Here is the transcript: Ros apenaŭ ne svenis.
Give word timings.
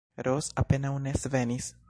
Ros 0.27 0.49
apenaŭ 0.63 0.93
ne 1.05 1.15
svenis. 1.25 1.73